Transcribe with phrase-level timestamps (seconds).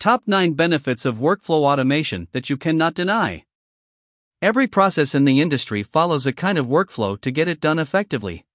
[0.00, 3.44] Top 9 Benefits of Workflow Automation that you cannot deny.
[4.40, 8.46] Every process in the industry follows a kind of workflow to get it done effectively.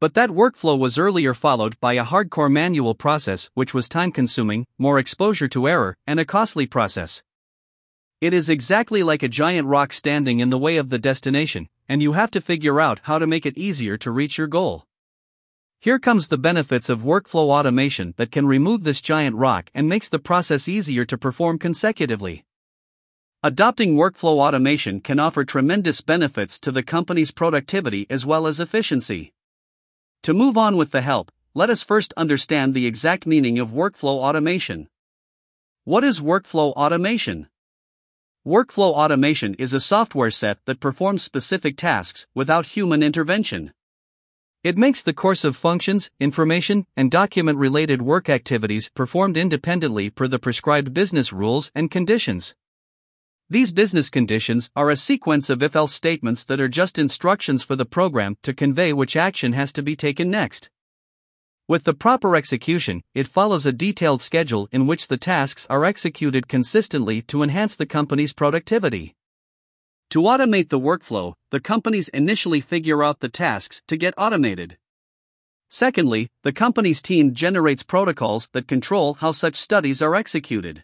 [0.00, 4.66] But that workflow was earlier followed by a hardcore manual process, which was time consuming,
[4.76, 7.22] more exposure to error, and a costly process.
[8.20, 12.02] It is exactly like a giant rock standing in the way of the destination, and
[12.02, 14.84] you have to figure out how to make it easier to reach your goal.
[15.82, 20.10] Here comes the benefits of workflow automation that can remove this giant rock and makes
[20.10, 22.44] the process easier to perform consecutively.
[23.42, 29.32] Adopting workflow automation can offer tremendous benefits to the company's productivity as well as efficiency.
[30.24, 34.18] To move on with the help, let us first understand the exact meaning of workflow
[34.18, 34.86] automation.
[35.84, 37.48] What is workflow automation?
[38.46, 43.72] Workflow automation is a software set that performs specific tasks without human intervention.
[44.62, 50.28] It makes the course of functions, information, and document related work activities performed independently per
[50.28, 52.54] the prescribed business rules and conditions.
[53.48, 57.74] These business conditions are a sequence of if else statements that are just instructions for
[57.74, 60.68] the program to convey which action has to be taken next.
[61.66, 66.48] With the proper execution, it follows a detailed schedule in which the tasks are executed
[66.48, 69.14] consistently to enhance the company's productivity.
[70.10, 74.76] To automate the workflow, the companies initially figure out the tasks to get automated.
[75.68, 80.82] Secondly, the company's team generates protocols that control how such studies are executed.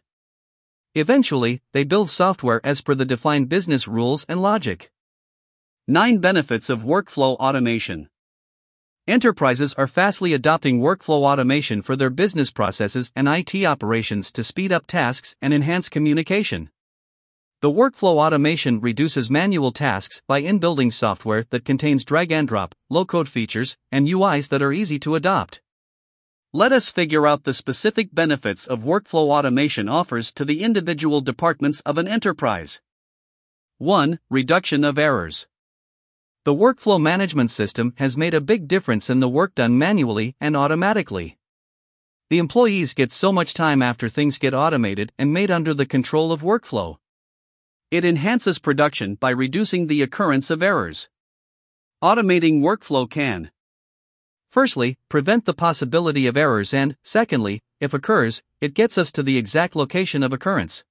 [0.94, 4.92] Eventually, they build software as per the defined business rules and logic.
[5.88, 8.08] 9 Benefits of Workflow Automation
[9.08, 14.70] Enterprises are fastly adopting workflow automation for their business processes and IT operations to speed
[14.70, 16.70] up tasks and enhance communication.
[17.62, 23.06] The workflow automation reduces manual tasks by inbuilding software that contains drag and drop, low
[23.06, 25.62] code features, and UIs that are easy to adopt.
[26.52, 31.80] Let us figure out the specific benefits of workflow automation offers to the individual departments
[31.80, 32.82] of an enterprise.
[33.78, 34.20] 1.
[34.28, 35.46] Reduction of errors.
[36.44, 40.54] The workflow management system has made a big difference in the work done manually and
[40.58, 41.38] automatically.
[42.28, 46.32] The employees get so much time after things get automated and made under the control
[46.32, 46.98] of workflow.
[47.90, 51.08] It enhances production by reducing the occurrence of errors.
[52.02, 53.52] Automating workflow can
[54.50, 59.38] Firstly, prevent the possibility of errors and, secondly, if occurs, it gets us to the
[59.38, 60.82] exact location of occurrence.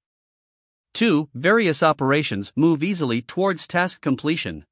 [0.94, 1.28] 2.
[1.34, 4.64] Various operations move easily towards task completion.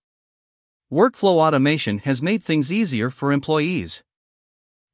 [0.90, 4.02] Workflow automation has made things easier for employees.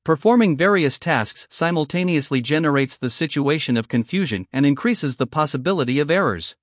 [0.05, 6.57] Performing various tasks simultaneously generates the situation of confusion and increases the possibility of errors.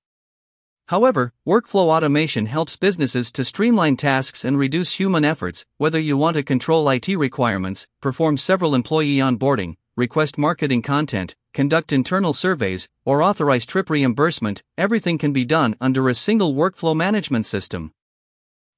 [0.88, 6.36] However, workflow automation helps businesses to streamline tasks and reduce human efforts, whether you want
[6.36, 13.22] to control IT requirements, perform several employee onboarding, request marketing content, conduct internal surveys, or
[13.22, 17.92] authorize trip reimbursement, everything can be done under a single workflow management system.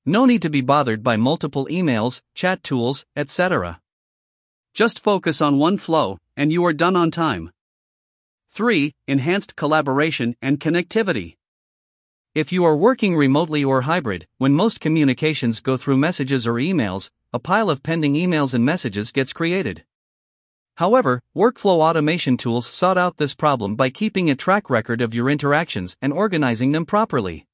[0.05, 3.81] No need to be bothered by multiple emails, chat tools, etc.
[4.75, 7.53] Just focus on one flow, and you are done on time.
[8.49, 8.93] 3.
[9.07, 11.37] Enhanced collaboration and connectivity.
[12.33, 17.11] If you are working remotely or hybrid, when most communications go through messages or emails,
[17.33, 19.85] a pile of pending emails and messages gets created.
[20.77, 25.29] However, workflow automation tools sought out this problem by keeping a track record of your
[25.29, 27.49] interactions and organizing them properly.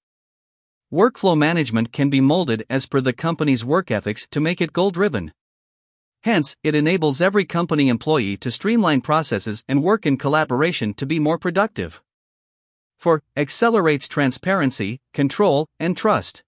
[0.93, 4.91] Workflow management can be molded as per the company's work ethics to make it goal
[4.91, 5.33] driven.
[6.23, 11.19] Hence, it enables every company employee to streamline processes and work in collaboration to be
[11.19, 12.03] more productive.
[12.99, 16.43] For accelerates transparency, control, and trust.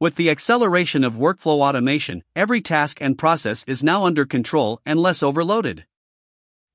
[0.00, 4.98] With the acceleration of workflow automation, every task and process is now under control and
[4.98, 5.86] less overloaded.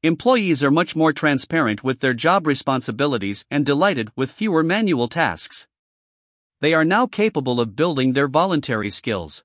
[0.02, 5.68] Employees are much more transparent with their job responsibilities and delighted with fewer manual tasks.
[6.62, 9.44] They are now capable of building their voluntary skills.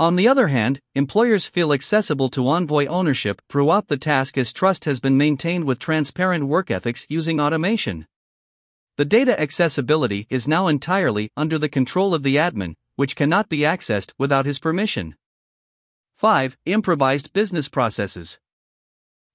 [0.00, 4.86] On the other hand, employers feel accessible to Envoy ownership throughout the task as trust
[4.86, 8.08] has been maintained with transparent work ethics using automation.
[8.96, 13.58] The data accessibility is now entirely under the control of the admin, which cannot be
[13.60, 15.16] accessed without his permission.
[16.14, 16.56] 5.
[16.64, 18.38] Improvised business processes.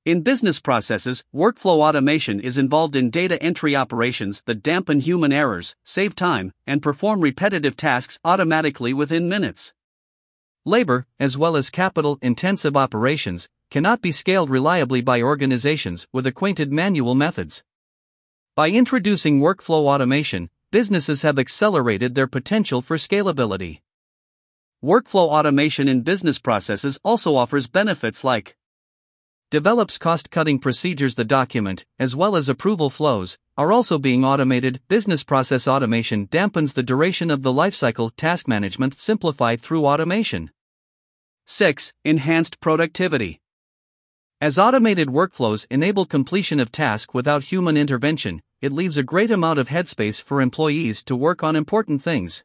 [0.05, 5.75] In business processes, workflow automation is involved in data entry operations that dampen human errors,
[5.83, 9.73] save time, and perform repetitive tasks automatically within minutes.
[10.63, 16.71] Labor, as well as capital intensive operations, cannot be scaled reliably by organizations with acquainted
[16.71, 17.61] manual methods.
[18.59, 23.79] By introducing workflow automation, businesses have accelerated their potential for scalability.
[24.83, 28.57] Workflow automation in business processes also offers benefits like
[29.49, 31.15] develops cost cutting procedures.
[31.15, 34.81] The document, as well as approval flows, are also being automated.
[34.89, 38.11] Business process automation dampens the duration of the lifecycle.
[38.17, 40.51] Task management simplified through automation.
[41.45, 41.93] 6.
[42.03, 43.39] Enhanced productivity.
[44.41, 49.59] As automated workflows enable completion of tasks without human intervention, it leaves a great amount
[49.59, 52.43] of headspace for employees to work on important things.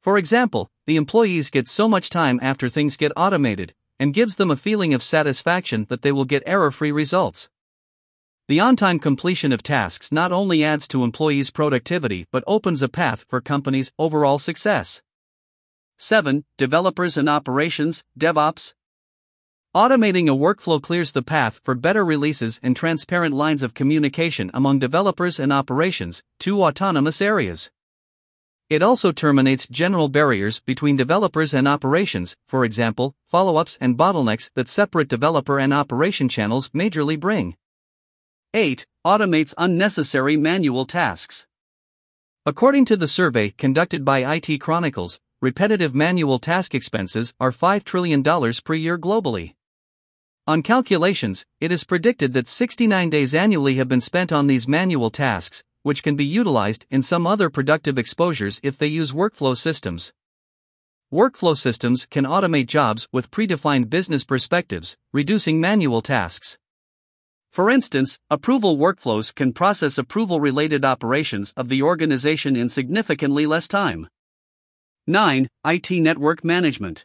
[0.00, 4.50] For example, the employees get so much time after things get automated, and gives them
[4.50, 7.48] a feeling of satisfaction that they will get error free results.
[8.48, 12.88] The on time completion of tasks not only adds to employees' productivity but opens a
[12.88, 15.02] path for companies' overall success.
[15.98, 16.44] 7.
[16.58, 18.74] Developers and operations, DevOps,
[19.74, 24.78] Automating a workflow clears the path for better releases and transparent lines of communication among
[24.78, 27.70] developers and operations, two autonomous areas.
[28.68, 34.50] It also terminates general barriers between developers and operations, for example, follow ups and bottlenecks
[34.56, 37.56] that separate developer and operation channels majorly bring.
[38.52, 38.86] 8.
[39.06, 41.46] Automates unnecessary manual tasks.
[42.44, 48.22] According to the survey conducted by IT Chronicles, repetitive manual task expenses are $5 trillion
[48.22, 49.54] per year globally.
[50.44, 55.08] On calculations, it is predicted that 69 days annually have been spent on these manual
[55.08, 60.12] tasks, which can be utilized in some other productive exposures if they use workflow systems.
[61.12, 66.58] Workflow systems can automate jobs with predefined business perspectives, reducing manual tasks.
[67.52, 73.68] For instance, approval workflows can process approval related operations of the organization in significantly less
[73.68, 74.08] time.
[75.06, 75.46] 9.
[75.66, 77.04] IT Network Management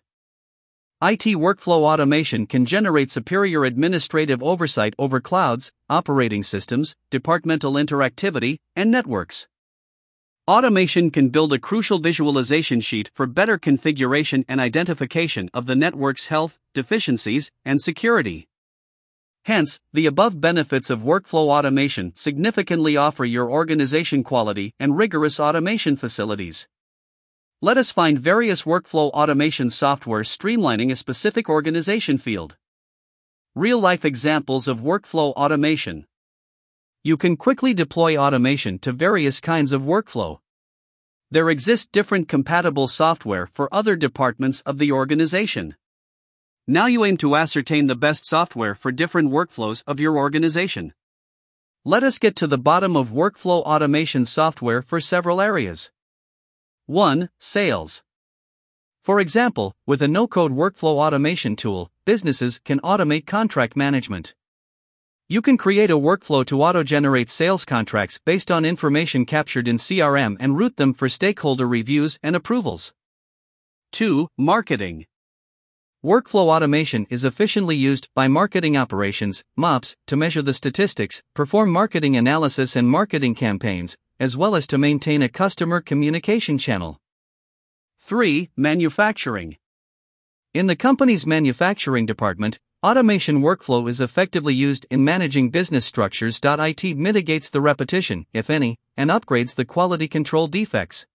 [1.00, 8.90] IT workflow automation can generate superior administrative oversight over clouds, operating systems, departmental interactivity, and
[8.90, 9.48] networks.
[10.48, 16.28] Automation can build a crucial visualization sheet for better configuration and identification of the network's
[16.28, 18.48] health, deficiencies, and security.
[19.46, 25.96] Hence, the above benefits of workflow automation significantly offer your organization quality and rigorous automation
[25.96, 26.68] facilities.
[27.60, 32.56] Let us find various workflow automation software streamlining a specific organization field.
[33.56, 36.06] Real life examples of workflow automation.
[37.04, 40.38] You can quickly deploy automation to various kinds of workflow.
[41.32, 45.76] There exist different compatible software for other departments of the organization.
[46.68, 50.94] Now you aim to ascertain the best software for different workflows of your organization.
[51.84, 55.90] Let us get to the bottom of workflow automation software for several areas.
[56.90, 57.30] 1.
[57.38, 58.02] Sales.
[59.04, 64.36] For example, with a no code workflow automation tool, businesses can automate contract management.
[65.28, 69.76] You can create a workflow to auto generate sales contracts based on information captured in
[69.76, 72.94] CRM and route them for stakeholder reviews and approvals.
[73.92, 74.30] 2.
[74.38, 75.08] Marketing.
[76.06, 82.16] Workflow automation is efficiently used by marketing operations, MOPS, to measure the statistics, perform marketing
[82.16, 87.00] analysis and marketing campaigns, as well as to maintain a customer communication channel.
[88.00, 88.50] 3.
[88.56, 89.58] Manufacturing.
[90.54, 96.40] In the company's manufacturing department, automation workflow is effectively used in managing business structures.
[96.44, 101.06] IT mitigates the repetition, if any, and upgrades the quality control defects.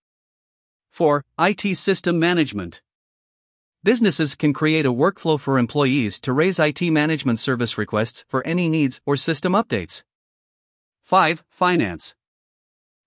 [0.90, 1.24] 4.
[1.38, 2.82] IT system management.
[3.84, 8.68] Businesses can create a workflow for employees to raise IT management service requests for any
[8.68, 10.02] needs or system updates.
[11.02, 11.42] 5.
[11.48, 12.14] Finance.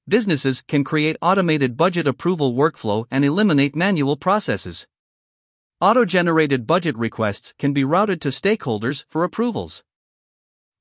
[0.07, 4.85] Businesses can create automated budget approval workflow and eliminate manual processes.
[5.81, 9.83] Auto generated budget requests can be routed to stakeholders for approvals.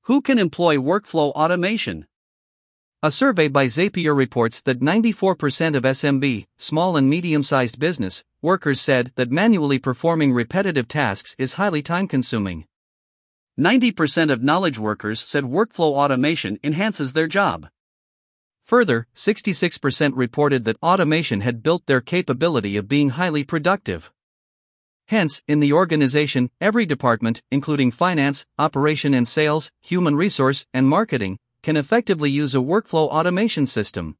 [0.03, 2.05] Who can employ workflow automation?
[3.01, 8.79] A survey by Zapier reports that 94% of SMB, small and medium sized business, workers
[8.79, 12.65] said that manually performing repetitive tasks is highly time consuming.
[13.59, 17.67] 90% of knowledge workers said workflow automation enhances their job.
[18.65, 24.11] Further, 66% reported that automation had built their capability of being highly productive.
[25.07, 31.37] Hence, in the organization, every department, including finance, operation and sales, human resource, and marketing,
[31.61, 34.17] can effectively use a workflow automation system.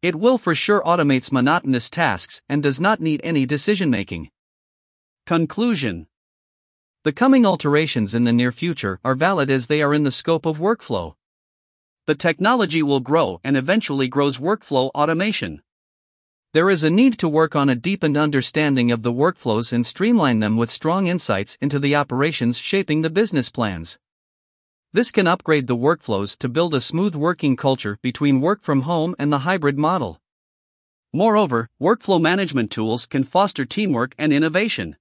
[0.00, 4.30] It will for sure automates monotonous tasks and does not need any decision making.
[5.26, 6.06] Conclusion
[7.04, 10.46] The coming alterations in the near future are valid as they are in the scope
[10.46, 11.16] of workflow
[12.10, 15.62] the technology will grow and eventually grows workflow automation.
[16.52, 20.40] There is a need to work on a deepened understanding of the workflows and streamline
[20.40, 23.96] them with strong insights into the operations shaping the business plans.
[24.92, 29.14] This can upgrade the workflows to build a smooth working culture between work from home
[29.16, 30.18] and the hybrid model.
[31.12, 34.96] Moreover, workflow management tools can foster teamwork and innovation.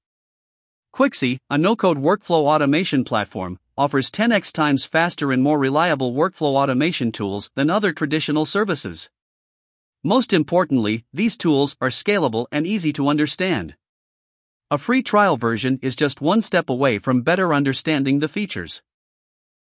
[0.93, 6.55] Quixy, a no code workflow automation platform, offers 10x times faster and more reliable workflow
[6.61, 9.09] automation tools than other traditional services.
[10.03, 13.75] Most importantly, these tools are scalable and easy to understand.
[14.69, 18.81] A free trial version is just one step away from better understanding the features.